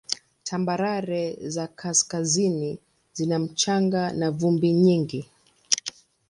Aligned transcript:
Tambarare 0.43 1.37
za 1.49 1.67
kaskazini 1.67 2.79
zina 3.13 3.39
mchanga 3.39 4.13
na 4.13 4.31
vumbi 4.31 4.73
nyingi. 4.73 5.29